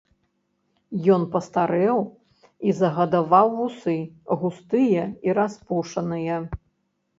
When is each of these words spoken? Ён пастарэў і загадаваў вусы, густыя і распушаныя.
Ён 1.15 1.21
пастарэў 1.35 1.99
і 2.71 2.75
загадаваў 2.79 3.47
вусы, 3.61 3.95
густыя 4.41 5.03
і 5.29 5.39
распушаныя. 5.43 6.43